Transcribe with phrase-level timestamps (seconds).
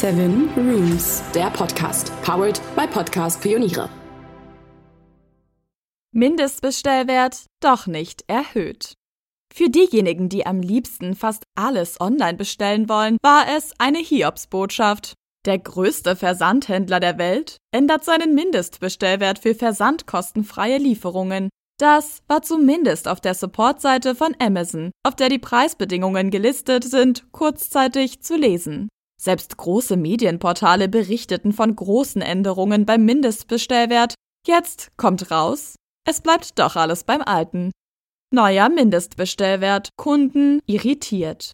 [0.00, 3.90] Seven Rooms, der Podcast, powered by Podcast Pioniere.
[6.12, 8.94] Mindestbestellwert doch nicht erhöht.
[9.52, 15.12] Für diejenigen, die am liebsten fast alles online bestellen wollen, war es eine Hiobsbotschaft.
[15.44, 21.50] Der größte Versandhändler der Welt ändert seinen Mindestbestellwert für versandkostenfreie Lieferungen.
[21.78, 28.22] Das war zumindest auf der Supportseite von Amazon, auf der die Preisbedingungen gelistet sind, kurzzeitig
[28.22, 28.88] zu lesen.
[29.20, 34.14] Selbst große Medienportale berichteten von großen Änderungen beim Mindestbestellwert.
[34.46, 35.74] Jetzt kommt raus,
[36.08, 37.70] es bleibt doch alles beim Alten.
[38.32, 39.90] Neuer Mindestbestellwert.
[39.98, 41.52] Kunden irritiert.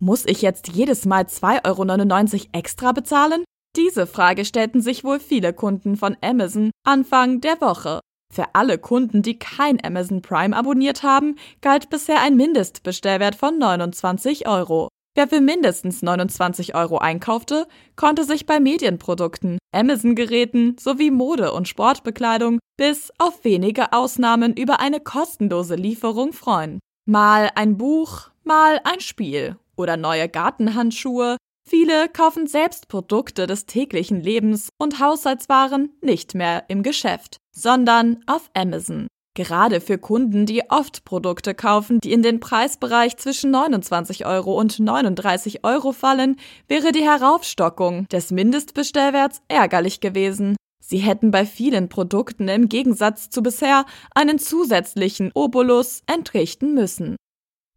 [0.00, 3.42] Muss ich jetzt jedes Mal 2,99 Euro extra bezahlen?
[3.74, 8.00] Diese Frage stellten sich wohl viele Kunden von Amazon Anfang der Woche.
[8.30, 14.46] Für alle Kunden, die kein Amazon Prime abonniert haben, galt bisher ein Mindestbestellwert von 29
[14.46, 14.88] Euro.
[15.18, 22.60] Wer für mindestens 29 Euro einkaufte, konnte sich bei Medienprodukten, Amazon-Geräten sowie Mode- und Sportbekleidung
[22.76, 26.78] bis auf wenige Ausnahmen über eine kostenlose Lieferung freuen.
[27.04, 31.36] Mal ein Buch, mal ein Spiel oder neue Gartenhandschuhe.
[31.68, 38.52] Viele kaufen selbst Produkte des täglichen Lebens und Haushaltswaren nicht mehr im Geschäft, sondern auf
[38.54, 39.08] Amazon.
[39.38, 44.80] Gerade für Kunden, die oft Produkte kaufen, die in den Preisbereich zwischen 29 Euro und
[44.80, 50.56] 39 Euro fallen, wäre die Heraufstockung des Mindestbestellwerts ärgerlich gewesen.
[50.84, 57.14] Sie hätten bei vielen Produkten im Gegensatz zu bisher einen zusätzlichen Obolus entrichten müssen.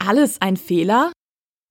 [0.03, 1.11] Alles ein Fehler?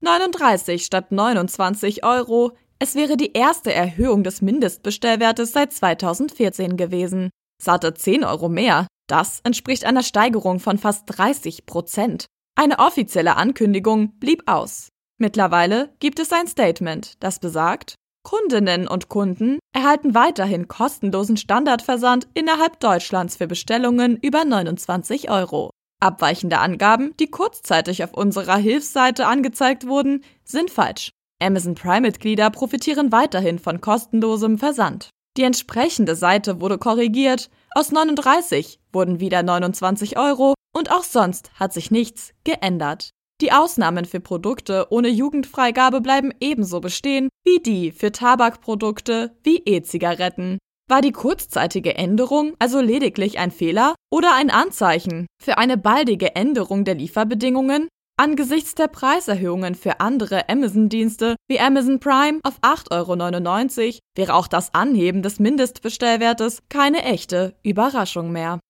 [0.05, 2.53] 39 statt 29 Euro.
[2.79, 7.31] Es wäre die erste Erhöhung des Mindestbestellwertes seit 2014 gewesen.
[7.61, 8.87] Satte 10 Euro mehr.
[9.11, 12.27] Das entspricht einer Steigerung von fast 30 Prozent.
[12.55, 14.91] Eine offizielle Ankündigung blieb aus.
[15.19, 22.79] Mittlerweile gibt es ein Statement, das besagt, Kundinnen und Kunden erhalten weiterhin kostenlosen Standardversand innerhalb
[22.79, 25.71] Deutschlands für Bestellungen über 29 Euro.
[26.01, 31.11] Abweichende Angaben, die kurzzeitig auf unserer Hilfsseite angezeigt wurden, sind falsch.
[31.43, 35.11] Amazon Prime-Mitglieder profitieren weiterhin von kostenlosem Versand.
[35.37, 41.73] Die entsprechende Seite wurde korrigiert, aus 39 wurden wieder 29 Euro und auch sonst hat
[41.73, 43.11] sich nichts geändert.
[43.41, 50.59] Die Ausnahmen für Produkte ohne Jugendfreigabe bleiben ebenso bestehen wie die für Tabakprodukte wie E-Zigaretten.
[50.89, 56.85] War die kurzzeitige Änderung also lediglich ein Fehler oder ein Anzeichen für eine baldige Änderung
[56.85, 57.89] der Lieferbedingungen?
[58.21, 64.75] Angesichts der Preiserhöhungen für andere Amazon-Dienste wie Amazon Prime auf 8,99 Euro wäre auch das
[64.75, 68.61] Anheben des Mindestbestellwertes keine echte Überraschung mehr.